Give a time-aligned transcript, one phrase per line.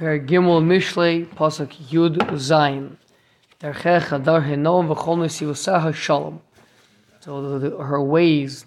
[0.00, 2.96] Gimel Mishlei Pasuk Yud Zayin.
[3.60, 3.74] Adar
[4.40, 6.40] V'chol Shalom.
[7.20, 8.64] So her ways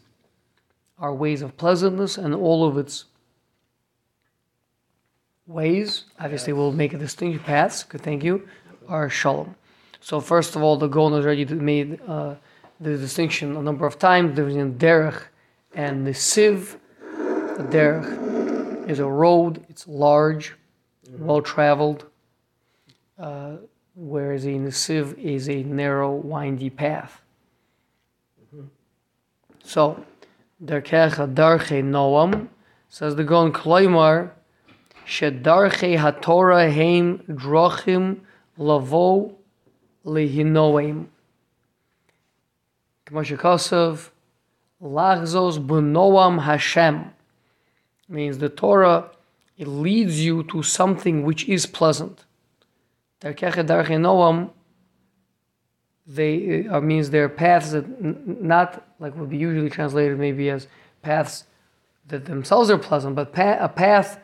[1.00, 3.06] are ways of pleasantness, and all of its
[5.48, 8.48] ways, obviously we'll make a distinction, paths, good, thank you,
[8.88, 9.56] are Shalom.
[10.02, 12.36] So first of all, the Gaon has already made uh,
[12.80, 14.38] the distinction a number of times.
[14.38, 15.24] In Derech
[15.74, 16.78] and the Siv.
[17.02, 20.56] The Derech is a road, it's large,
[21.18, 22.06] well traveled,
[23.18, 23.58] uh,
[23.96, 27.22] whereas a Nesiv is a narrow, windy path.
[29.64, 30.04] So,
[30.64, 32.48] Derkecha Darche Noam,
[32.88, 34.32] says the Gon Kloimar,
[35.06, 38.22] Shedarche hatora Heim Drochim
[38.58, 39.36] Lavo
[40.06, 41.08] Lehinoim.
[43.08, 44.10] Kmoshekosov,
[44.82, 47.12] Lachzos Bunoam Hashem.
[48.08, 49.12] Means the Torah,
[49.60, 52.26] it leads you to something which is pleasant.
[53.22, 54.50] Derkecha Darche Noam,
[56.08, 60.68] they uh, means they're paths that n- not like would be usually translated maybe as
[61.02, 61.44] paths
[62.08, 64.20] that themselves are pleasant, but pa- a path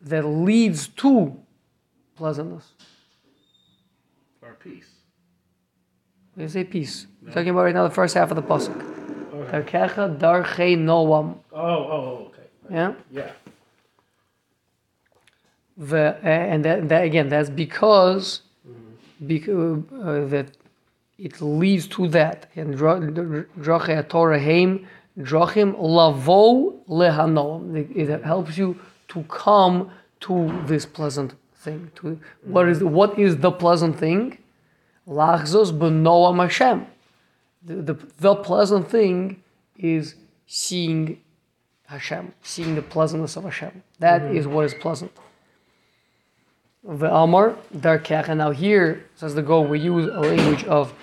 [0.00, 1.36] that leads to
[2.16, 2.64] pleasantness.
[4.42, 4.88] Or peace.
[6.36, 8.80] You say peace, we're talking about right now the first half of the pasuk.
[10.18, 11.36] Darchei noam.
[11.52, 12.42] Oh, oh, okay.
[12.70, 13.30] Yeah, Yeah.
[15.78, 19.26] The, and that, that again, that's because mm-hmm.
[19.26, 20.48] because uh, uh, that
[21.18, 22.50] it leads to that.
[22.56, 24.86] And drachei Torah heim
[25.18, 27.96] drachim lavo lehanoam.
[27.96, 29.90] It, helps you to come
[30.20, 31.90] to this pleasant thing.
[31.96, 32.94] To what is mm-hmm.
[32.94, 34.38] what is the pleasant thing?
[35.06, 36.86] Lachzos b'noam Hashem.
[37.64, 39.42] The, the, the pleasant thing
[39.76, 41.20] is seeing
[41.86, 43.82] Hashem, seeing the pleasantness of Hashem.
[44.00, 44.36] That mm-hmm.
[44.36, 45.12] is what is pleasant.
[46.88, 50.94] The Amar Darkech, and now here says the Gaon, we use a language of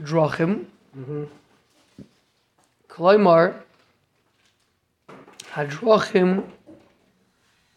[0.00, 0.64] drachim.
[2.88, 3.56] Kloimar
[5.52, 6.42] Hadrachim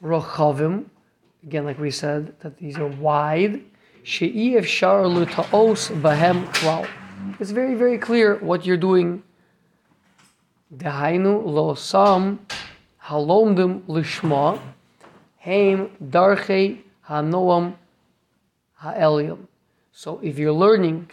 [0.01, 0.85] Rochavim.
[1.43, 3.61] Again, like we said, that these are wide.
[4.03, 6.87] She'i efshar lutaos bahem klal.
[7.41, 9.21] It's very, very clear what you're doing.
[10.73, 12.39] Dehainu lo sam
[13.03, 14.61] halomdim lishma
[15.47, 17.75] heim darchei hanoam
[18.81, 19.47] ha'elium.
[19.91, 21.09] So if you're learning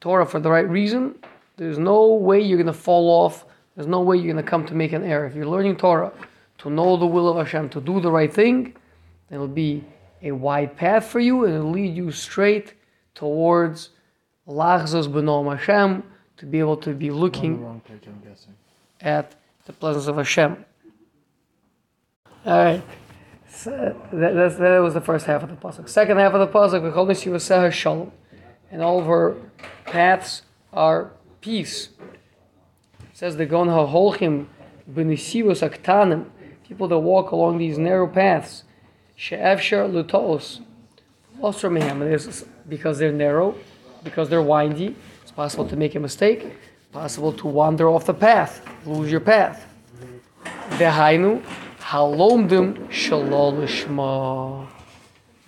[0.00, 1.14] Torah for the right reason,
[1.56, 3.44] there's no way you're going to fall off.
[3.74, 5.26] There's no way you're going to come to make an error.
[5.26, 6.12] If you're learning Torah
[6.58, 8.74] to know the will of Hashem, to do the right thing,
[9.28, 9.84] then it'll be
[10.22, 12.74] a wide path for you and it'll lead you straight
[13.14, 13.90] towards
[14.48, 16.02] Lachzos B'Noam Hashem,
[16.36, 18.54] to be able to be looking page, I'm guessing.
[19.00, 20.64] at the presence of Hashem.
[22.44, 22.82] All right.
[23.64, 25.88] That, that's, that was the first half of the pasuk.
[25.88, 27.22] Second half of the pasuk, we call this
[27.74, 28.12] Shalom,
[28.70, 29.36] and all of her
[29.84, 31.88] paths are peace.
[33.00, 34.46] It says the Gon HaHolchim
[34.92, 36.26] B'Nisivos Aktanim,
[36.66, 38.64] people that walk along these narrow paths,
[39.14, 40.60] She'efshar Lutos,
[41.42, 43.54] is because they're narrow,
[44.04, 46.52] because they're windy, it's possible to make a mistake,
[46.92, 49.66] possible to wander off the path, lose your path.
[50.70, 51.42] Dehainu,
[51.86, 54.66] halomdim shalol lishma.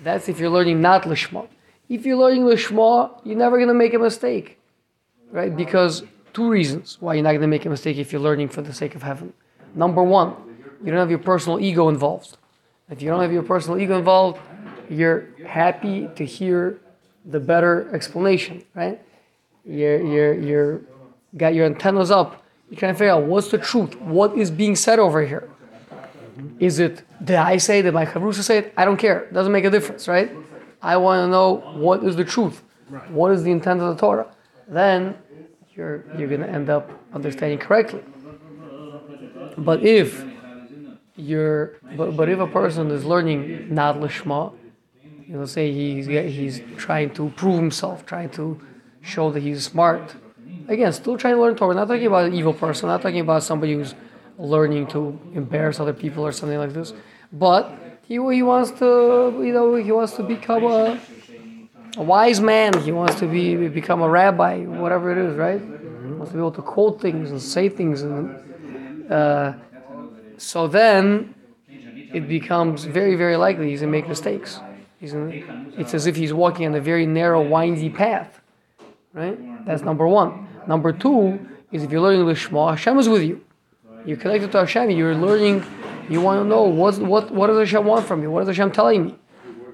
[0.01, 1.49] That's if you're learning not lishma.
[1.89, 4.59] If you're learning lishma, you're never going to make a mistake,
[5.33, 5.55] right?
[5.55, 8.63] Because two reasons why you're not going to make a mistake if you're learning for
[8.63, 9.33] the sake of heaven.
[9.75, 10.35] Number one,
[10.85, 12.37] you don't have your personal ego involved.
[12.89, 14.39] If you don't have your personal ego involved,
[14.89, 16.81] you're happy to hear
[17.25, 19.01] the better explanation, right?
[19.65, 20.81] You're, you're, you're
[21.37, 22.45] got your antennas up.
[22.71, 24.01] You're trying to figure out what's the truth.
[24.01, 25.49] What is being said over here?
[26.59, 27.81] Is it did I say?
[27.81, 27.83] it?
[27.83, 28.75] Did my chavrusa say it?
[28.77, 29.21] I don't care.
[29.21, 30.31] It doesn't make a difference, right?
[30.81, 32.63] I want to know what is the truth.
[33.09, 34.29] What is the intent of the Torah?
[34.69, 35.17] Then
[35.75, 38.03] you're you're going to end up understanding correctly.
[39.57, 40.25] But if
[41.17, 44.55] you're but, but if a person is learning not lishma,
[45.27, 48.61] you know, say he's he's trying to prove himself, trying to
[49.01, 50.15] show that he's smart.
[50.69, 51.75] Again, still trying to learn Torah.
[51.75, 52.89] Not talking about an evil person.
[52.89, 53.95] Not talking about somebody who's
[54.39, 56.95] learning to embarrass other people or something like this.
[57.33, 57.71] But
[58.07, 60.99] he he wants to you know he wants to become a
[61.97, 62.79] a wise man.
[62.81, 65.61] He wants to be become a rabbi, whatever it is, right?
[65.61, 68.45] He wants to be able to quote things and say things and.
[69.11, 69.55] Uh,
[70.39, 71.35] so then
[71.69, 74.61] it becomes very, very likely he's to make mistakes.
[75.01, 75.33] He's gonna,
[75.77, 78.41] it's as if he's walking on a very narrow, windy path.
[79.13, 79.67] Right?
[79.67, 80.49] That's number one.
[80.67, 81.39] Number two
[81.73, 83.45] is if you're learning Lishma, Hashem is with you.
[84.07, 85.65] You're connected to Hashem, you're learning
[86.09, 88.31] You want to know what's, what what does Hashem want from you?
[88.31, 89.15] What is Hashem telling me?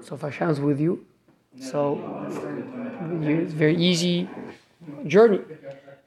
[0.01, 1.05] So if Hashem's with you,
[1.59, 1.81] so
[3.21, 4.27] it's a very easy
[5.07, 5.39] journey.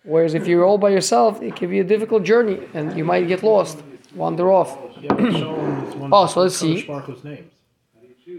[0.05, 3.27] Whereas if you're all by yourself, it can be a difficult journey, and you might
[3.27, 3.77] get lost,
[4.15, 4.71] wander off,
[5.01, 6.83] Yeah, but show him it's one Oh, so let's see.
[6.83, 7.51] Sparkle's names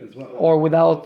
[0.07, 0.29] as well.
[0.37, 1.01] or without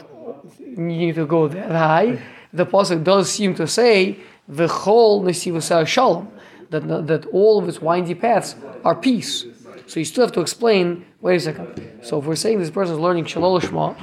[0.59, 2.19] needing to go that high.
[2.51, 4.17] The pasuk does seem to say
[4.47, 6.27] the whole nesivasar shalom,
[6.73, 9.45] that that all of its windy paths are peace.
[9.87, 11.05] So you still have to explain.
[11.21, 11.99] Wait a second.
[12.01, 13.95] So if we're saying this person is learning shalom shema,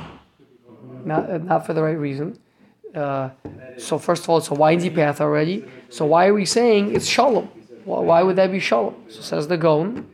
[1.04, 2.38] not not for the right reason.
[2.94, 3.30] Uh,
[3.76, 5.64] so first of all, it's a windy path already.
[5.90, 7.46] So why are we saying it's shalom?
[7.84, 8.94] Why, why would that be shalom?
[9.08, 10.06] So says the Gaon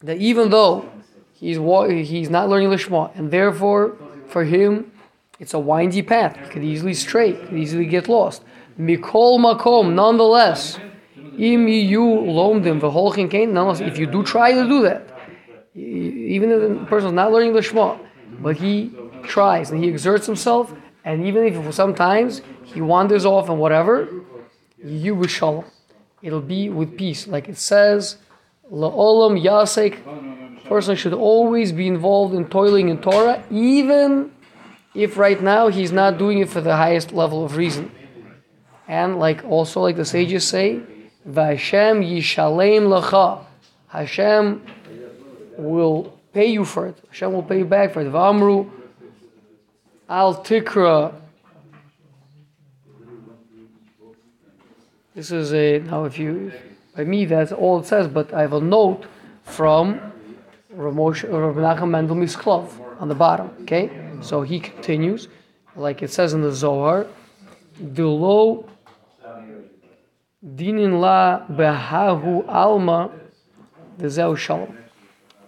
[0.00, 0.88] that even though
[1.32, 1.58] he's
[2.08, 3.96] he's not learning Lishma, and therefore
[4.26, 4.92] for him
[5.38, 6.36] it's a windy path.
[6.36, 8.42] He could easily stray, could easily get lost.
[8.78, 10.78] Mikol makom, nonetheless,
[11.16, 13.52] im you lomdim v'holchin kain.
[13.52, 15.08] Nonetheless, if you do try to do that,
[15.74, 17.98] even if the person is not learning the Lishma,
[18.40, 18.92] but he
[19.24, 20.72] tries and he exerts himself,
[21.04, 24.08] and even if sometimes he wanders off and whatever,
[24.82, 25.64] you with shalom.
[26.22, 28.18] It'll be with peace, like it says.
[28.72, 30.64] La'olam yasek.
[30.66, 34.32] Person should always be involved in toiling in Torah, even
[34.94, 37.90] if right now he's not doing it for the highest level of reason.
[38.88, 40.80] And like also like the sages say,
[41.28, 43.44] Vashem yishalem lacha.
[43.88, 44.62] Hashem
[45.58, 46.96] will pay you for it.
[47.08, 48.10] Hashem will pay you back for it.
[48.10, 48.70] Vamru
[50.08, 51.14] al tikra.
[55.14, 56.52] This is a now if you
[56.96, 59.04] by me that's all it says, but I have a note
[59.44, 60.00] from
[60.74, 63.50] Ramosh Menachem Mendel MiShklov on the bottom.
[63.62, 63.90] Okay,
[64.20, 65.28] so he continues,
[65.76, 67.06] like it says in the Zohar,
[67.82, 68.68] Dulo
[70.44, 73.10] dinin la behahu alma
[73.98, 74.76] dezeu shalom.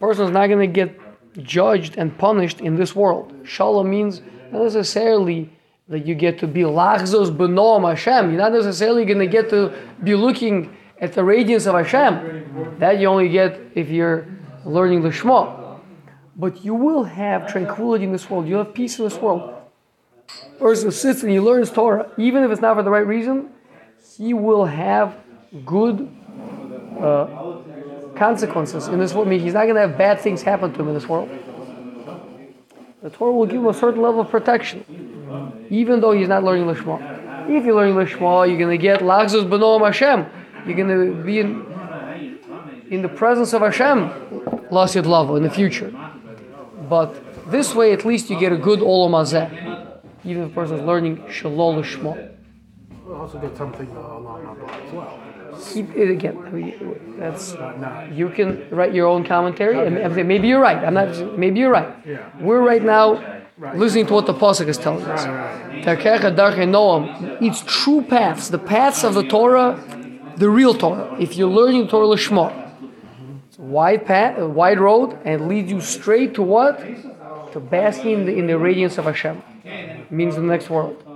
[0.00, 0.98] Person is not going to get
[1.42, 3.32] judged and punished in this world.
[3.44, 4.20] Shalom means
[4.50, 5.50] not necessarily
[5.88, 8.30] that you get to be lachzos benoam Hashem.
[8.30, 9.72] You're not necessarily going to get to
[10.02, 12.76] be looking at the radiance of Hashem.
[12.78, 14.26] That you only get if you're
[14.64, 15.78] learning the Shema.
[16.36, 18.48] But you will have tranquility in this world.
[18.48, 19.54] You'll have peace in this world.
[20.58, 23.50] Person sits and he learns Torah, even if it's not for the right reason,
[24.16, 25.16] he will have
[25.64, 26.08] good
[26.98, 27.26] uh,
[28.16, 29.28] consequences in this world.
[29.28, 31.28] I mean, he's not going to have bad things happen to him in this world.
[33.02, 36.66] The Torah will give him a certain level of protection, even though he's not learning
[36.66, 37.48] Lishma.
[37.48, 40.26] If you're learning Lishma, you're going to get Lachzus Benoam Hashem.
[40.66, 41.66] You're going to be in,
[42.90, 44.10] in the presence of Hashem,
[44.70, 45.90] Lasid Lavo, in the future.
[46.88, 50.76] But this way, at least you get a good Olam Hazeh, even if the person
[50.78, 52.36] is learning Shalol Lishma.
[53.10, 55.18] We'll also get something along that line as well.
[55.72, 56.38] keep it again.
[56.46, 60.46] I mean, that's uh, not, you can write your own commentary, and and say, maybe
[60.46, 60.78] you're right.
[60.78, 61.36] I'm not.
[61.36, 61.92] Maybe you're right.
[62.06, 62.30] Yeah.
[62.38, 63.06] We're right now
[63.74, 65.24] listening to what the pasuk is telling us.
[66.76, 67.02] Noam.
[67.42, 69.70] It's true paths, the paths of the Torah,
[70.36, 71.16] the real Torah.
[71.18, 72.46] If you're learning Torah Lishma,
[73.48, 76.78] it's a wide path, a wide road, and leads you straight to what?
[77.54, 79.42] To basking in the, in the radiance of Hashem.
[80.10, 81.09] means the next world.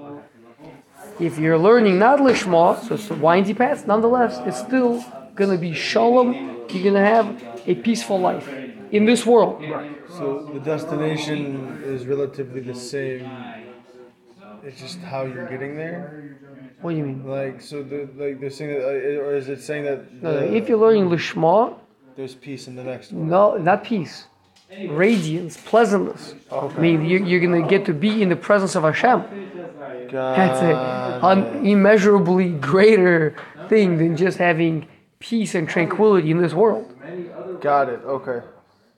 [1.20, 5.58] If you're learning not Lishma, so it's a windy path, nonetheless, it's still going to
[5.58, 6.34] be Shalom.
[6.70, 8.48] You're going to have a peaceful life
[8.90, 9.62] in this world.
[10.08, 13.30] So the destination is relatively the same.
[14.64, 16.38] It's just how you're getting there.
[16.80, 17.24] What do you mean?
[17.26, 18.82] Like so, the like they're saying that,
[19.22, 21.78] or is it saying that No, no, if you're learning Lishma,
[22.16, 23.28] there's peace in the next one?
[23.28, 24.26] no, not peace,
[24.70, 26.34] radiance, pleasantness.
[26.50, 29.22] I mean, you're, you're going to get to be in the presence of Hashem.
[30.10, 30.62] That's
[31.22, 33.36] an immeasurably greater
[33.68, 34.86] thing than just having
[35.18, 36.92] peace and tranquility in this world.
[37.60, 38.00] Got it.
[38.04, 38.40] Okay.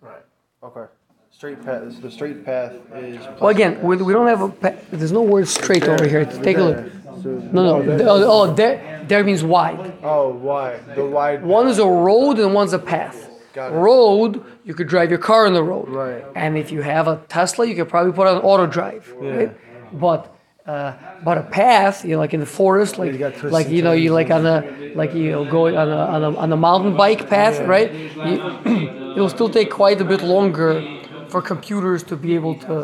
[0.01, 0.23] right.
[0.63, 0.85] Okay.
[1.31, 2.01] Straight path.
[2.01, 3.19] The straight path is.
[3.41, 4.49] Well, again, we, we don't have a.
[4.49, 6.25] pa- There's no word straight over here.
[6.25, 6.77] Take a look.
[7.23, 7.83] So, No, no.
[7.97, 9.93] th- Oh, oh, there, there means wide.
[10.03, 11.45] oh, why the wide?
[11.45, 13.26] One is a road and one's a path.
[13.57, 15.89] Road, you could drive your car on the road.
[15.89, 16.25] Right.
[16.35, 19.13] And if you have a Tesla, you could probably put on auto drive.
[19.17, 19.57] Right?
[19.93, 20.37] But
[20.67, 23.93] uh, but a path, you know, like in the forest, like You like you know,
[23.93, 26.97] you like on a like you know going on a on a, on a mountain
[26.97, 27.93] bike path, right?
[27.93, 30.83] You, it'll still take quite a bit longer
[31.29, 32.75] for computers to be able to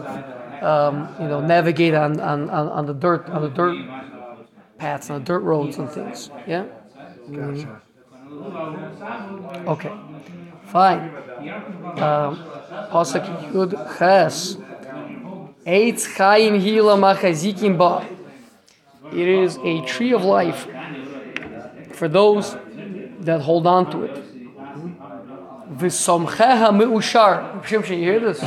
[0.64, 3.76] um, you know navigate on, on, on, on the dirt on the dirt
[4.78, 6.30] paths on the dirt roads and things.
[6.46, 6.66] Yeah.
[7.30, 7.82] Gotcha.
[9.66, 9.92] Okay,
[10.72, 11.02] fine.
[12.00, 12.38] Um,
[12.90, 14.56] Pasuk Yud Ches.
[15.66, 18.06] Eitz Chaim Hila Machazikim Ba.
[19.12, 20.66] It is a tree of life
[21.92, 22.56] for those
[23.20, 24.16] that hold on to it.
[25.76, 27.62] V'somcheha me'ushar.
[27.62, 28.40] Shimshon, you hear this?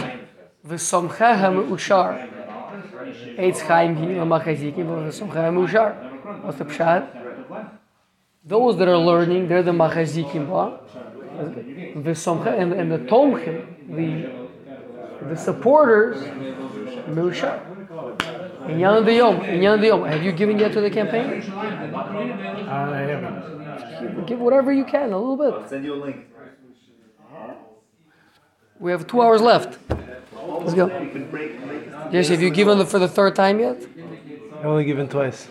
[0.68, 2.28] V'somcheha me'ushar.
[3.38, 6.44] Eitz Chaim hi l'machazikim v'somcheha me'ushar.
[6.44, 7.08] What's the pshat?
[8.44, 10.80] Those that are learning, they're the machazikim ba.
[11.36, 13.66] V'somcheha, and, and the tomchim,
[13.96, 16.22] the, the supporters,
[17.08, 17.62] me'ushar.
[18.66, 20.04] Inyan Yom, Inyan Yom.
[20.06, 21.42] Have you given yet to the campaign?
[22.68, 24.26] I haven't.
[24.26, 25.70] Give whatever you can, a little bit.
[25.70, 26.26] Send you a link.
[28.80, 29.78] We have two hours left.
[29.90, 30.88] Let's go.
[30.88, 31.94] You can break, break it.
[32.12, 33.86] Yes, have you given it for the third time yet?
[34.60, 35.48] I've only given twice.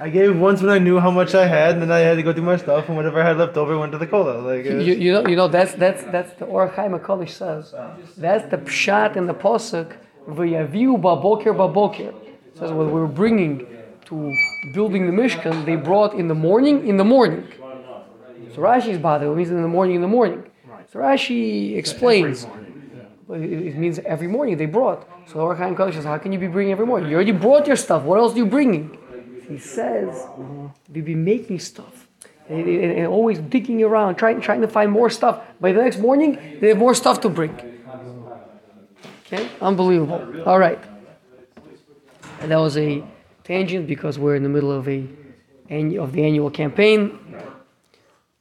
[0.00, 2.22] I gave once when I knew how much I had, and then I had to
[2.22, 4.38] go do my stuff, and whatever I had left over went to the cola.
[4.40, 7.74] Like, You, you know, you know that's that's that's the Or Chaim says.
[8.16, 9.88] That's the pshat in the pasuk.
[10.26, 12.14] V'yaviu baboker baboker.
[12.48, 13.66] It says what we're bringing
[14.06, 14.34] to
[14.72, 17.46] building the Mishkan, they brought in the morning, in the morning.
[18.54, 20.44] So Rashi's bother means in the morning, in the morning.
[20.90, 22.46] So Rashi explains.
[23.28, 25.06] It it means every morning they brought.
[25.28, 27.08] So Or Chaim Hakadosh says, how can you be bringing every morning?
[27.10, 28.02] You already brought your stuff.
[28.02, 28.98] What else are you bringing?
[29.50, 30.26] He says,
[30.92, 32.06] we've been making stuff.
[32.48, 35.36] And, and- and always digging around, trying, trying to find more stuff.
[35.60, 36.30] By the next morning,
[36.60, 37.54] they have more stuff to bring.
[39.26, 40.42] Okay, unbelievable.
[40.48, 40.80] All right,
[42.40, 43.04] and that was a
[43.44, 45.06] tangent because we're in the middle of a
[45.70, 47.16] of the annual campaign.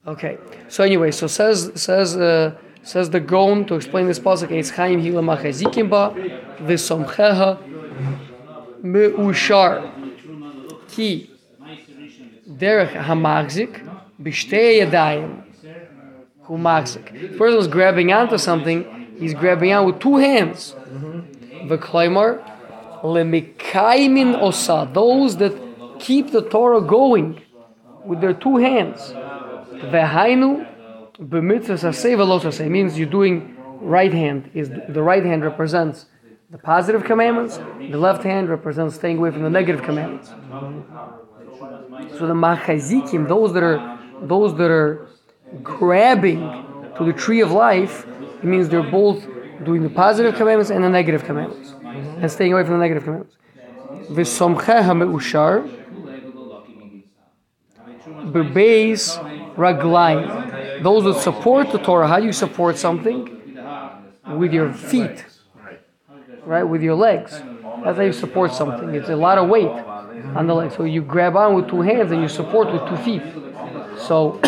[0.08, 4.50] Okay, so anyway, so says says uh, says the Gon to explain this pasuk.
[4.50, 6.16] Eitz Chaim hila machazikim ba
[6.64, 7.60] v'somcheha
[8.82, 10.09] me'ushar
[10.90, 11.30] ki
[12.62, 12.94] derech
[14.22, 15.44] b'shtei yadayim
[16.44, 17.06] who machzik.
[17.14, 18.80] The person was grabbing onto something.
[19.20, 20.76] He's grabbing on with two hands.
[21.70, 22.42] V'klaimar
[23.04, 24.90] lemikaimin osa.
[24.92, 25.54] Those that
[26.00, 27.42] keep the Torah going
[28.04, 29.14] with their two hands.
[31.80, 32.70] Saseh v'lo saseh.
[32.70, 34.50] Means you're doing right hand.
[34.54, 36.06] Is the right hand represents
[36.50, 37.58] the positive commandments.
[37.58, 40.30] The left hand represents staying away from the negative commandments.
[42.18, 45.08] So the machazikim, those that are those that are
[45.64, 46.40] grabbing
[46.98, 49.26] to the tree of life, it means they're both
[49.64, 53.38] doing the positive commandments and the negative commandments, and staying away from the negative commandments.
[54.10, 55.70] V'somcheha me'ushar
[58.32, 59.18] bebeis
[59.56, 60.82] raglayim.
[60.84, 63.38] Those that support the Torah, how do you support something?
[64.38, 65.26] With your feet,
[66.50, 66.64] right?
[66.64, 67.32] With your legs.
[67.84, 68.96] That's how you support something.
[68.96, 69.70] It's a lot of weight
[70.36, 70.76] on the legs.
[70.76, 73.22] So you grab on with two hands and you support with two feet.
[74.08, 74.40] So,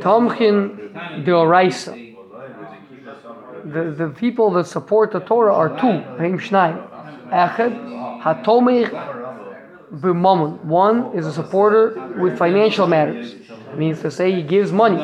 [0.00, 2.06] Tomchin Deoraisa.
[3.64, 6.00] The, the people that support the Torah are two.
[6.16, 6.76] Heim Shnaim.
[7.28, 8.90] Echad Hatomich
[9.92, 10.64] B'mamon.
[10.64, 13.34] One is a supporter with financial matters.
[13.76, 14.96] means to say he gives money.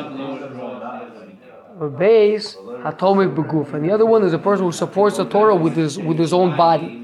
[1.77, 3.73] Beis Hatomich B'guf.
[3.73, 6.33] And the other one is a person who supports the Torah with his with his
[6.33, 7.01] own body.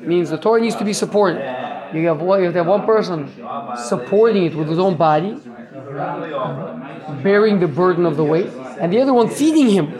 [0.00, 1.38] Means the Torah needs to be supported.
[1.94, 3.28] You have one, you have one person
[3.76, 5.36] supporting it with his own body,
[7.22, 9.90] bearing the burden of the weight, and the other one feeding him.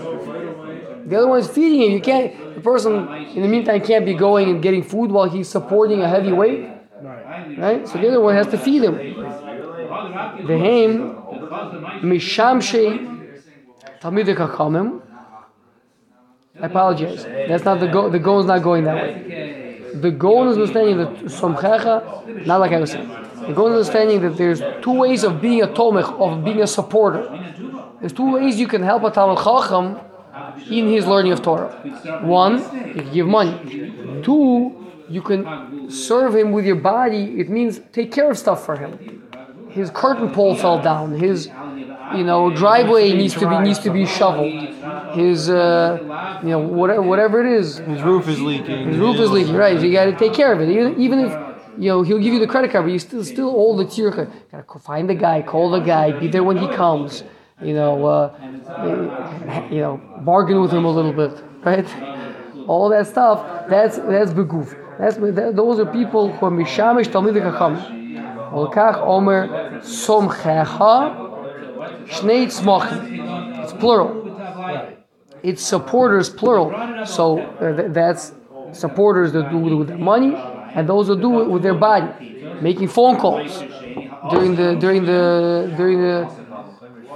[1.09, 1.93] The other one is feeding him.
[1.93, 2.55] You can't.
[2.55, 6.09] The person in the meantime can't be going and getting food while he's supporting a
[6.09, 6.69] heavy weight,
[7.59, 7.87] right?
[7.87, 8.95] So the other one has to feed him.
[8.95, 9.03] The
[10.47, 13.10] Vehem mishamshei
[14.01, 15.03] talmidei chachamim.
[16.61, 17.25] I apologize.
[17.25, 18.13] That's not the Gaon.
[18.13, 19.83] The Gaon is not going that way.
[19.95, 23.09] The Gaon is understanding that somchecha, not like I was saying.
[23.09, 26.67] The Gaon is understanding that there's two ways of being a tomech, of being a
[26.67, 27.23] supporter.
[28.01, 30.01] There's two ways you can help a talmid chacham
[30.71, 31.71] in his learning of Torah.
[32.23, 34.23] One, you can give money.
[34.23, 37.41] Two, you can serve him with your body.
[37.41, 39.27] It means take care of stuff for him.
[39.71, 41.13] His curtain pole fell down.
[41.13, 41.49] His,
[42.17, 44.53] you know, driveway needs to be needs to be shoveled.
[45.15, 47.79] His, uh, you know, whatever whatever it is.
[47.79, 48.89] his roof is leaking.
[48.89, 49.79] His roof is leaking, right?
[49.79, 50.69] So you got to take care of it.
[50.69, 51.33] Even, even if
[51.79, 54.31] you know he'll give you the credit card, but you still still owe the tircha.
[54.51, 57.25] Got to find the guy, call the guy, be there when he comes.
[57.63, 58.35] You know, uh,
[59.71, 61.87] you know, bargain with him a little bit, right?
[62.67, 63.69] All that stuff.
[63.69, 64.77] That's that's beguf.
[64.99, 67.77] That's that, those are people who are mishamish talmidei chacham.
[68.53, 71.30] Olkach omer somchecha
[72.11, 73.63] shnei tzmachim.
[73.63, 74.11] It's plural.
[75.43, 76.71] It's supporters plural.
[77.07, 78.33] So uh, th- that's
[78.73, 80.35] supporters that do it with their money,
[80.75, 82.11] and those that do it with their body,
[82.61, 83.61] making phone calls
[84.31, 86.29] during the during the during the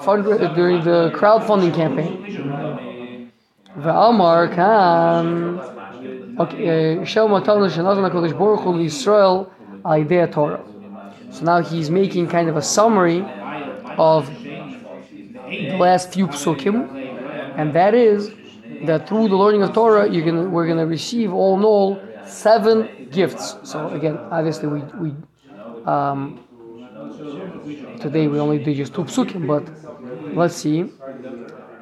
[0.01, 0.25] fund
[0.55, 3.31] during the crowdfunding campaign.
[3.79, 5.61] V'amar kan
[6.39, 6.99] okay,
[9.85, 10.65] Aidea Torah.
[11.31, 13.23] So now he's making kind of a summary
[13.99, 14.29] of
[15.71, 16.77] the last few psukim,
[17.57, 18.33] and that is
[18.85, 23.09] that through the learning of Torah, you're gonna we're gonna receive all in all seven
[23.11, 23.57] gifts.
[23.63, 25.15] So again, obviously we we
[25.87, 26.41] um,
[28.01, 29.65] today we only did just two psukim, but
[30.35, 30.91] let's see,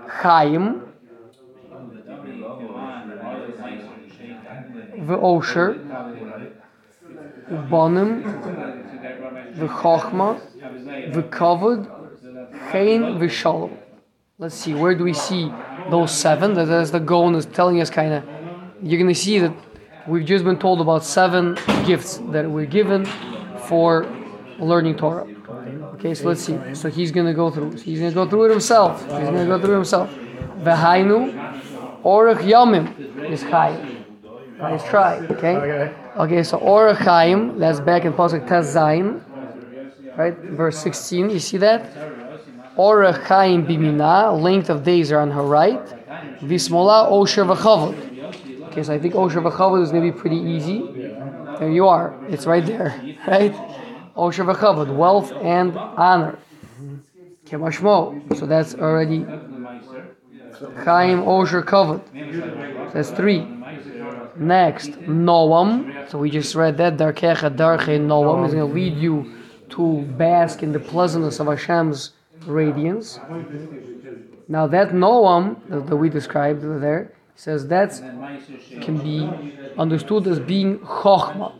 [0.08, 0.82] Chaim,
[5.06, 5.78] the Osher,
[7.68, 8.22] Bonim,
[9.58, 10.32] the Ubanim,
[11.12, 12.01] the Ve'kavod,
[12.72, 13.76] Chain, Ve'shalom.
[14.38, 15.52] Let's see, where do we see
[15.90, 16.54] those seven?
[16.54, 18.24] That is the Gaon is telling us kind of.
[18.82, 19.54] You're going to see that
[20.08, 23.04] we've just been told about seven gifts that we're given
[23.68, 24.06] for
[24.58, 25.28] learning Torah.
[25.96, 26.58] Okay, so let's see.
[26.74, 27.72] So he's going to go through.
[27.72, 29.02] He's going to go through it himself.
[29.02, 30.10] He's going to go through it himself.
[30.60, 34.06] Vehainu, Orach Yamim is Chaim.
[34.58, 35.18] Nice try.
[35.18, 35.56] Okay.
[35.56, 35.94] Okay.
[36.16, 39.22] Okay, so Orach Chaim, that's back in Pasuk Tez Zayin,
[40.16, 40.36] right?
[40.38, 42.21] Verse 16, you see that?
[42.76, 45.84] Orach Chaim Bimina, length of days are on her right.
[46.40, 48.66] Vismola Osher V'chavod.
[48.68, 50.80] Okay, so I think Osher V'chavod is going to be pretty easy.
[51.58, 52.18] There you are.
[52.28, 53.52] It's right there, right?
[54.16, 56.38] Osher V'chavod, wealth and honor.
[57.44, 58.36] Kemashmo.
[58.38, 59.24] So that's already
[60.84, 62.02] Chaim Osher Kavod.
[62.92, 63.46] That's three.
[64.36, 66.08] Next, Noam.
[66.10, 66.96] So we just read that.
[66.96, 69.34] Darkecha Darche Noam is going to lead you
[69.70, 72.12] to bask in the pleasantness of Hashem's
[72.46, 73.18] radiance.
[74.48, 77.90] Now that Noam that, that we described there says that
[78.80, 79.28] can be
[79.78, 81.54] understood as being Chochma.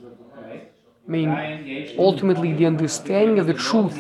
[1.06, 3.98] Meaning ultimately the understanding of the truth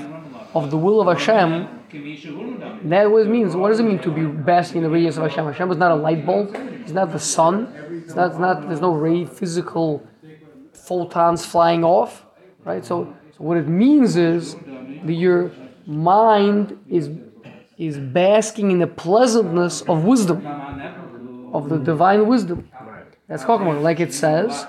[0.54, 1.80] of the will of Hashem.
[2.84, 3.54] That what means.
[3.54, 5.44] What does it mean to be basking in the radiance of Hashem?
[5.44, 6.54] Hashem is not a light bulb.
[6.54, 7.66] It's not the sun.
[8.04, 10.06] It's not, it's not there's no ray physical
[10.72, 12.24] photons flying off.
[12.64, 12.84] Right?
[12.84, 15.50] So, so what it means is that your
[15.86, 17.10] mind is
[17.78, 20.46] is basking in the pleasantness of wisdom,
[21.52, 22.68] of the divine wisdom.
[23.26, 24.66] That's Chokhmah, like it says,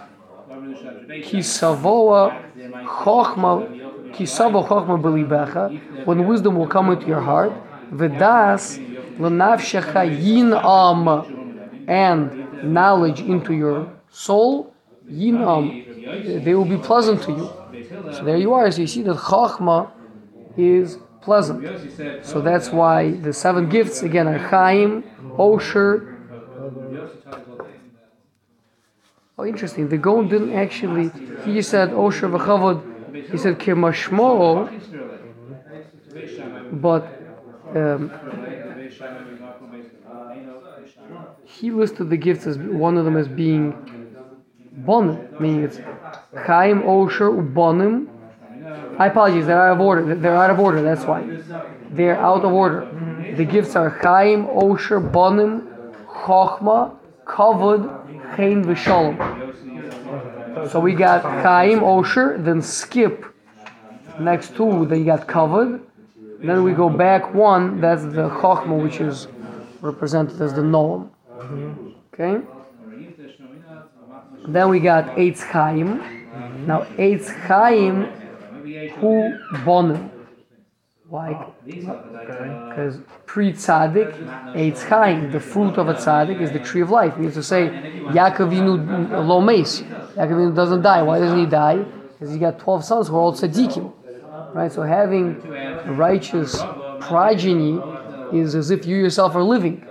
[0.49, 7.51] Kisavoa Chokhmah, Kisavo when wisdom will come into your heart,
[7.91, 8.79] Vedas
[9.19, 14.73] Lanavshecha Yinam, and knowledge into your soul,
[15.07, 17.49] Yinam, they will be pleasant to you.
[18.13, 18.71] So there you are.
[18.71, 19.91] So you see that Chokhmah
[20.57, 22.25] is pleasant.
[22.25, 25.03] So that's why the seven gifts again are Chaim,
[25.37, 26.09] Osher.
[29.37, 29.89] Oh, interesting.
[29.89, 31.09] The Gaon didn't actually.
[31.43, 33.31] He said Osher v'chavod.
[33.31, 34.69] He said Kemashmo,
[36.81, 37.03] but
[37.75, 38.11] um,
[41.45, 43.73] he listed the gifts as one of them as being
[44.81, 45.77] bonim, meaning it's
[46.45, 48.12] Chaim, Osher, Ubonim.
[48.99, 50.15] I apologize, they're out of order.
[50.15, 51.23] They're out of order, that's why.
[51.89, 52.87] They're out of order.
[53.35, 55.67] The gifts are Chaim, Osher, Bonim,
[56.05, 59.17] Chochma, Kavod, Chain, Vishalom.
[60.69, 63.25] So we got Chaim, Osher, then skip
[64.19, 65.81] next two, then you got Kavod.
[66.39, 69.27] Then we go back one, that's the Chochma, which is
[69.81, 71.09] represented as the Noam.
[72.13, 72.45] Okay?
[74.47, 75.99] Then we got Eitz Chaim.
[76.67, 78.07] Now Eitz Chaim
[78.99, 80.09] who bonim.
[81.07, 81.45] Why?
[81.65, 84.11] Because pre tzaddik,
[84.55, 87.17] eitz chaim, the fruit of a tzaddik is the tree of life.
[87.17, 87.69] We have to say,
[88.07, 89.81] Yaakovinu lo meis.
[89.81, 91.03] Yaakovinu doesn't die.
[91.03, 91.77] Why doesn't he die?
[91.77, 93.93] Because he got 12 sons who are all tzaddikim.
[94.53, 94.71] Right?
[94.71, 95.39] So having
[95.97, 96.59] righteous
[96.99, 97.79] progeny
[98.31, 99.85] is as if you yourself are living.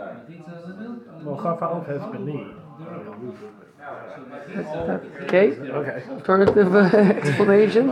[1.25, 2.59] Well, Chaf Aleph has B'ni.
[5.23, 5.53] Okay?
[5.53, 6.03] Okay.
[6.11, 6.81] alternative uh,
[7.21, 7.89] explanation,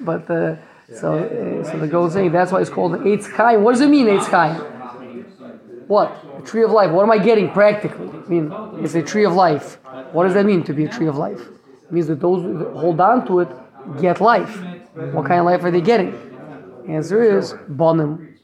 [0.00, 0.56] but uh,
[0.94, 3.62] so uh, so the Gaon saying that's why it's called Eitz Chaim.
[3.62, 4.56] What does it mean Eitz Chaim?
[5.86, 6.44] What?
[6.46, 6.90] Tree of life.
[6.90, 8.08] What am I getting practically?
[8.08, 8.52] I mean,
[8.84, 9.78] it's a tree of life.
[10.12, 11.40] What does that mean to be a tree of life?
[11.40, 13.48] It means that those who hold on to it
[14.00, 14.56] get life.
[15.12, 16.14] What kind of life are they getting?
[16.88, 18.36] Answer is bonim,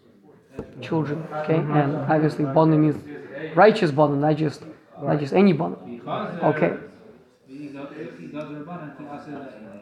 [0.80, 1.26] children.
[1.32, 4.62] Okay, and obviously bonim means righteous bonim, not just
[5.02, 6.06] not just any bonim.
[6.42, 6.76] Okay.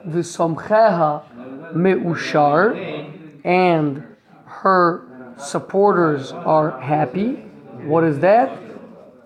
[0.06, 1.22] V'somcheha
[1.74, 2.74] me'ushar,
[3.44, 4.02] and
[4.46, 7.34] her supporters are happy.
[7.84, 8.58] What is that?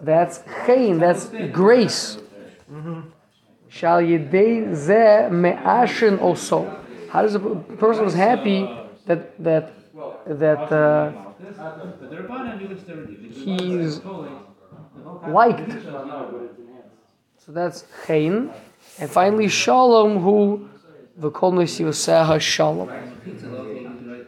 [0.02, 2.18] That's chayin, that's grace.
[3.68, 6.66] Shal yedei ze me'ashen also.
[7.10, 8.68] How does a person is happy
[9.06, 9.72] that that
[10.26, 11.12] that uh,
[13.32, 14.00] he's
[15.26, 15.70] liked?
[17.48, 18.52] So that's chayin.
[18.98, 20.68] And finally, Shalom, who
[21.16, 22.90] the Kol Seha Shalom.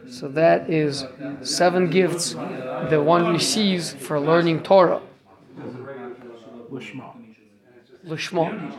[0.09, 1.05] So that is
[1.43, 5.01] seven gifts that one receives for learning Torah.
[6.71, 7.13] Lishma.
[8.07, 8.73] Lishma.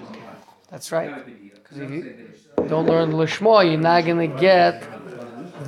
[0.68, 1.24] That's right.
[1.55, 2.33] Because if you
[2.66, 4.83] don't learn Lishma, you're not gonna get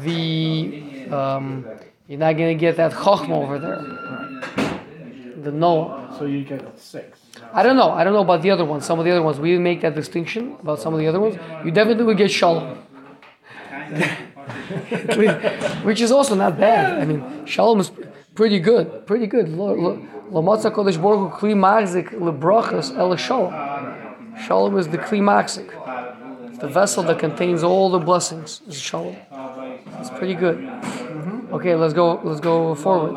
[0.02, 1.64] the um,
[2.08, 3.82] you're not gonna get that Chochma over there.
[5.44, 6.16] The Noah.
[6.18, 7.23] So you get six.
[7.52, 7.90] I don't know.
[7.90, 8.84] I don't know about the other ones.
[8.84, 11.20] Some of the other ones we didn't make that distinction about some of the other
[11.20, 11.36] ones.
[11.64, 12.78] You definitely would get Shalom.
[15.84, 17.00] Which is also not bad.
[17.00, 17.90] I mean, Shalom is
[18.34, 19.06] pretty good.
[19.06, 19.46] Pretty good.
[19.46, 23.52] Lamatza Kodesh Baruch Kli Magzik Lebrachas El Shalom.
[24.46, 25.20] Shalom is the Kli
[26.60, 28.62] the vessel that contains all the blessings.
[28.66, 29.16] Is Shalom.
[30.00, 30.58] It's pretty good.
[30.58, 31.54] Mm-hmm.
[31.54, 32.20] Okay, let's go.
[32.24, 33.14] Let's go forward.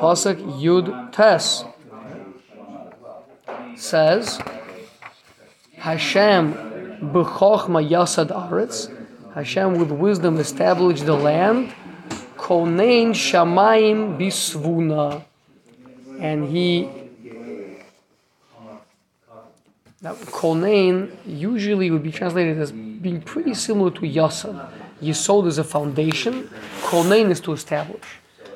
[0.00, 1.64] Pasuk Yud Tes
[3.78, 4.40] says
[5.76, 6.52] Hashem
[7.00, 8.92] b'chochma yasad aretz.
[9.34, 11.72] Hashem with wisdom established the land.
[12.36, 15.22] Konein shamayim bisvuna.
[16.20, 16.90] And he
[20.00, 24.70] now Konein usually would be translated as being pretty similar to Yasad.
[25.02, 26.48] Yisod is a foundation.
[26.82, 28.04] Konein is to establish.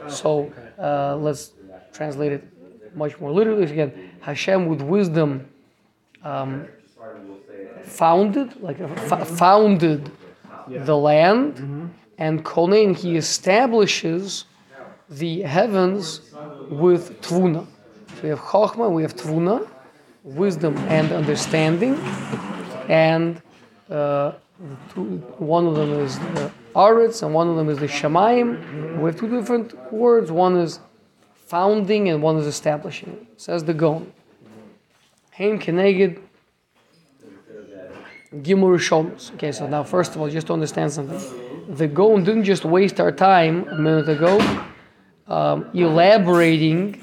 [0.08, 1.52] So uh, let's
[1.92, 2.51] translate it
[2.94, 4.10] much more literally again.
[4.20, 5.48] Hashem with wisdom
[6.22, 6.66] um,
[7.84, 10.10] founded, like f- founded
[10.68, 14.44] the land, and Konein he establishes
[15.10, 16.20] the heavens
[16.70, 17.66] with tvuna.
[18.16, 19.68] So we have chokhmah, we have tvuna,
[20.24, 21.96] wisdom and understanding,
[22.88, 23.42] and
[23.90, 24.32] uh,
[24.94, 25.02] two,
[25.38, 28.98] one of them is the aretz and one of them is the Shemaim.
[28.98, 30.30] We have two different words.
[30.30, 30.78] One is
[31.52, 33.26] founding and one is establishing.
[33.36, 34.10] Says the Gon.
[35.32, 36.18] Haim keneged
[38.36, 39.34] gimur shomus.
[39.34, 41.20] Okay, so now first of all, just to understand something,
[41.68, 44.34] the Gon didn't just waste our time a minute ago
[45.26, 47.02] um, elaborating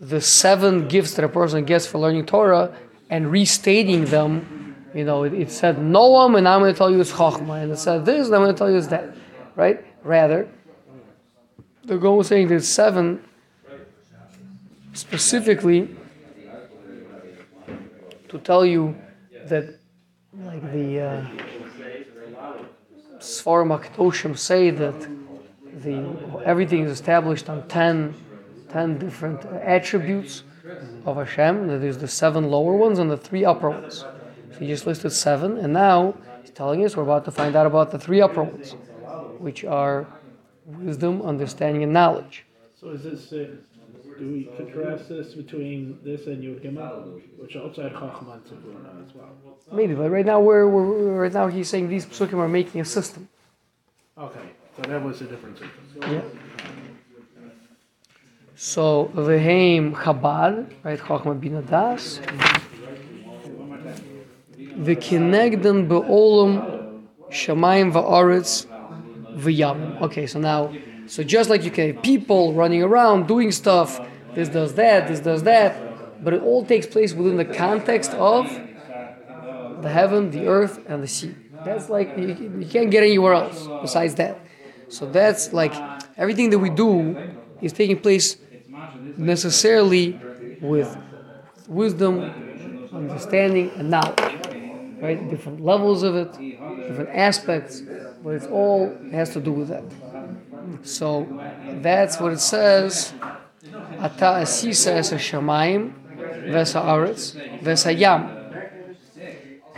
[0.00, 2.74] the seven gifts that a person gets for learning Torah
[3.10, 4.74] and restating them.
[4.92, 7.70] You know, it, it said Noam, and I'm going to tell you it's Chachma, and
[7.70, 9.14] it said this, and I'm going to tell you it's that,
[9.54, 9.78] right?
[10.02, 10.48] Rather,
[11.84, 13.22] the Gon was saying there's seven
[14.94, 15.94] specifically
[18.28, 18.96] to tell you
[19.46, 19.78] that,
[20.40, 21.26] like the uh,
[23.18, 25.08] Sfarim say that
[25.82, 28.14] the everything is established on 10,
[28.70, 30.44] 10 different attributes
[31.04, 31.66] of Hashem.
[31.68, 34.04] That is the seven lower ones and the three upper ones.
[34.52, 37.66] So he just listed seven, and now he's telling us we're about to find out
[37.66, 38.72] about the three upper ones,
[39.38, 40.06] which are
[40.64, 42.46] wisdom, understanding, and knowledge.
[42.80, 43.56] So is this, uh,
[44.18, 49.04] do we contrast this between this and Yud Gimel, which also had Chachma and Tzibuna
[49.04, 49.28] as well?
[49.72, 52.84] Maybe, but right now we're, we're right now he's saying these psukim are making a
[52.84, 53.28] system.
[54.16, 54.40] Okay,
[54.76, 55.84] so that was a different system.
[56.02, 56.22] Yeah.
[58.56, 60.98] So v'heim Chabad, right?
[60.98, 62.20] Chachma Bina Das.
[64.58, 68.66] V'kinegden be'olam shamayim va'aretz
[69.36, 70.00] v'yamim.
[70.02, 70.72] Okay, so now,
[71.06, 74.00] so just like you can have people running around doing stuff,
[74.34, 78.46] this does that, this does that, but it all takes place within the context of
[79.82, 81.34] the heaven, the earth, and the sea.
[81.64, 84.40] That's like you, can't get anywhere else besides that.
[84.88, 85.74] So that's like
[86.16, 88.36] everything that we do is taking place
[89.16, 90.20] necessarily
[90.60, 90.96] with
[91.68, 92.20] wisdom,
[92.92, 94.20] understanding, and knowledge.
[95.00, 95.28] Right?
[95.28, 97.82] Different levels of it, different aspects,
[98.22, 99.84] but it's all has to do with that.
[100.82, 101.26] So
[101.82, 103.12] that's what it says.
[103.98, 105.92] Ata asisa es shamayim
[106.46, 108.28] vesa aretz vesa yam.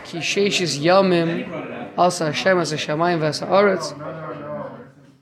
[0.03, 3.93] Ki sheishis yamim asa Hashem es shamayim vesa aretz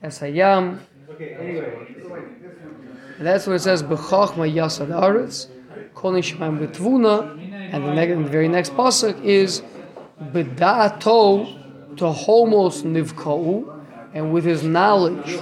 [0.02, 0.80] es yam.
[3.18, 5.48] That's what it says, B'chochma yasad aretz,
[5.94, 9.62] kol nishmaim b'tvuna, and the, next, the very next pasuk is,
[10.20, 15.40] B'da'ato to homos nivka'u, and with his knowledge,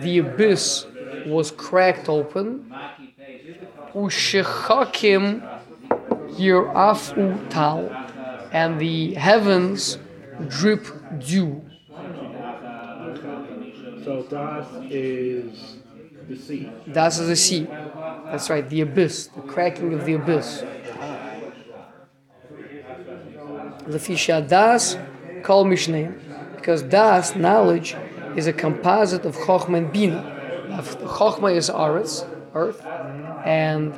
[0.00, 0.86] the abyss
[1.26, 2.72] was cracked open,
[3.94, 5.42] Ushechakim
[6.30, 7.90] yirafu tal,
[8.52, 9.98] and the heavens
[10.48, 10.86] drip
[11.18, 11.62] dew.
[14.04, 15.78] So Das is
[16.28, 16.70] the sea.
[16.90, 17.66] Das is the sea.
[18.30, 20.64] That's right, the abyss, the cracking of the abyss.
[23.86, 24.96] The fisha das
[25.42, 26.20] kol mishnayim.
[26.56, 27.96] Because das, knowledge,
[28.38, 30.20] is a composite of chokhmah and bina.
[31.18, 32.14] Chokhmah is aretz,
[32.54, 32.80] earth,
[33.44, 33.88] and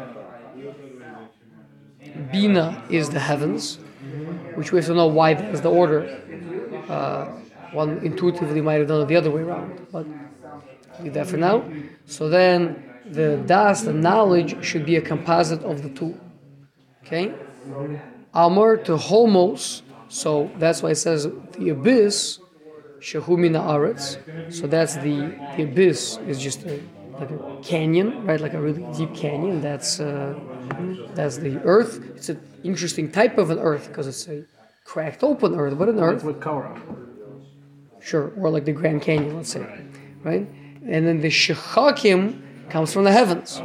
[2.32, 3.78] bina is the heavens,
[4.56, 6.00] which we have to know why that's the order.
[6.88, 7.26] Uh,
[7.72, 10.06] one intuitively might have done it the other way around, but
[11.02, 11.64] Leave that for now.
[12.06, 16.18] So then the das, the knowledge, should be a composite of the two.
[17.04, 17.32] Okay?
[18.34, 19.82] Amor to homos.
[20.08, 22.40] So that's why it says the abyss,
[23.00, 24.18] shehumina aretz.
[24.52, 25.16] So that's the
[25.56, 26.80] the abyss is just a,
[27.18, 28.40] like a canyon, right?
[28.40, 29.60] Like a really deep canyon.
[29.60, 30.38] That's uh,
[31.14, 31.92] that's the earth.
[32.16, 34.44] It's an interesting type of an earth because it's a
[34.84, 36.24] cracked open earth, but an earth.
[36.24, 36.80] With Korah.
[38.00, 39.66] Sure, or like the Grand Canyon, let's say,
[40.24, 40.48] right?
[40.86, 43.60] And then the Shechakim comes from the heavens.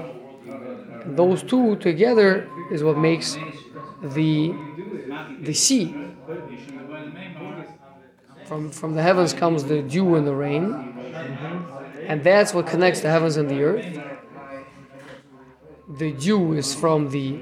[1.06, 3.38] Those two together is what makes
[4.02, 4.54] the
[5.42, 5.96] the sea.
[8.46, 10.64] From from the heavens comes the dew and the rain,
[12.08, 13.86] and that's what connects the heavens and the earth.
[15.98, 17.40] The dew is from the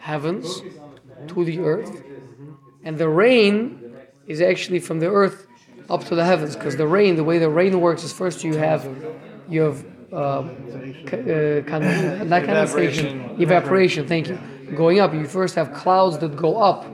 [0.00, 0.62] heavens
[1.28, 2.02] to the earth,
[2.82, 5.46] and the rain is actually from the earth
[5.88, 8.56] up to the heavens because the rain the way the rain works is first you
[8.56, 8.82] have
[9.48, 10.42] you have uh,
[11.10, 13.42] c- uh, con- not condensation Evaporation.
[13.42, 14.38] evaporation thank you.
[14.76, 16.86] Going up you first have clouds that go up.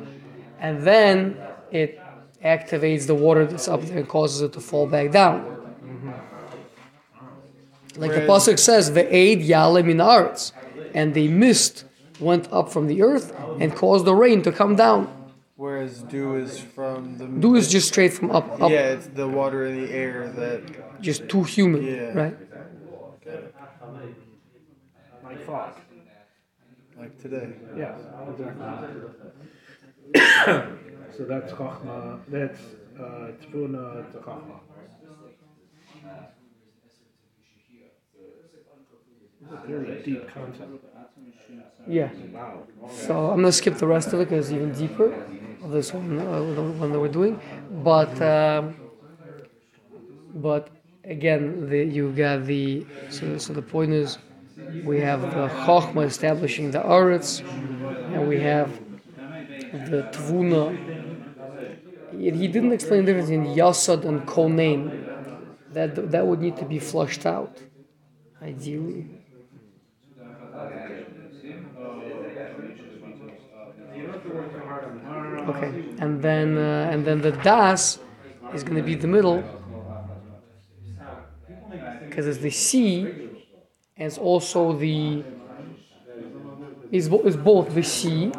[0.58, 1.36] And then
[1.70, 2.00] it
[2.44, 5.44] activates the water that's up there and causes it to fall back down
[7.96, 10.52] like the Whereas- pasuk says the aid yale minaretz
[10.94, 11.84] and the mist
[12.18, 15.08] went up from the earth and caused the rain to come down
[15.56, 19.28] Whereas dew is from the dew is just straight from up up yeah, it's the
[19.28, 20.62] water in the air that
[21.02, 22.12] just too humid, Yeah.
[22.22, 22.36] right?
[25.24, 25.72] Like fog.
[26.98, 27.48] like today.
[27.76, 27.94] Yeah,
[28.30, 28.66] exactly.
[31.20, 32.18] so that's Chachma.
[32.28, 32.60] That's
[32.98, 34.60] uh, Tfuna to Chachma.
[39.66, 40.84] Very deep concept.
[41.86, 42.08] Yeah.
[42.90, 45.12] So I'm gonna skip the rest of it because it's even deeper
[45.62, 47.38] of this one, uh, the one that we're doing.
[47.84, 48.76] But um,
[50.36, 50.70] but
[51.04, 54.16] again, the, you got the so, so the point is
[54.84, 57.40] we have the Chochma establishing the Aretz,
[58.14, 58.70] and we have
[59.72, 60.89] the Tvuna.
[62.20, 65.06] He didn't explain the difference in Yasad and Konein.
[65.72, 67.56] That that would need to be flushed out,
[68.42, 69.06] ideally.
[75.48, 77.98] Okay, and then uh, and then the das
[78.52, 79.42] is going to be the middle
[82.04, 83.02] because it's the C
[83.96, 85.24] and it's also the
[86.90, 88.32] is is both the sea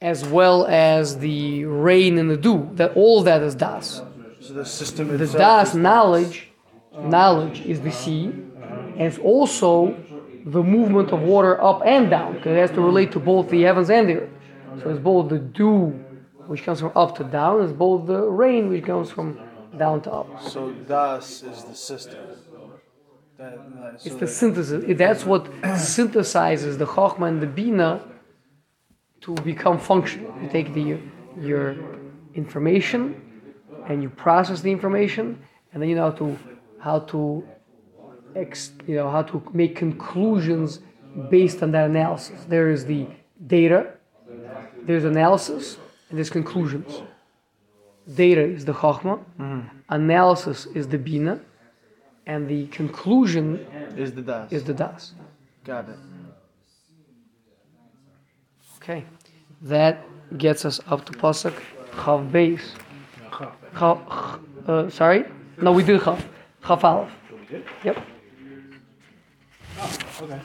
[0.00, 2.68] as well as the rain and the dew.
[2.74, 4.02] That all of that is das.
[4.40, 6.50] So the system The das knowledge,
[6.96, 9.96] knowledge is the sea, and it's also
[10.44, 13.62] the movement of water up and down because it has to relate to both the
[13.62, 14.30] heavens and the earth.
[14.82, 15.88] So it's both the dew,
[16.46, 19.40] which comes from up to down, it's both the rain, which comes from
[19.76, 20.42] down to up.
[20.42, 22.20] So das is the system.
[23.36, 24.84] That, that, so It's the synthesis.
[24.98, 28.00] That's what synthesizes the Chokhmah and the Bina
[29.20, 30.34] to become functional.
[30.42, 30.98] You take the
[31.40, 31.76] your
[32.34, 33.02] information
[33.88, 36.38] and you process the information, and then you know how to
[36.80, 37.46] how to
[38.36, 40.80] ex, you know how to make conclusions
[41.30, 42.44] based on that analysis.
[42.48, 43.06] There is the
[43.46, 43.94] data,
[44.82, 45.78] there's analysis,
[46.08, 47.02] and there's conclusions.
[48.14, 49.68] Data is the Chokhmah, mm-hmm.
[49.90, 51.40] analysis is the Bina,
[52.26, 54.52] and the conclusion is the das.
[54.52, 55.12] is the das.
[55.64, 55.98] Got it.
[58.88, 59.04] Okay,
[59.60, 60.02] that
[60.38, 61.52] gets us up to pasuk
[61.92, 62.70] chav beis.
[63.74, 64.40] Chav.
[64.66, 65.26] Uh, sorry,
[65.60, 66.24] no, we did chav.
[66.62, 67.12] Chav aleph.
[67.84, 67.98] Yep.
[70.22, 70.40] Okay.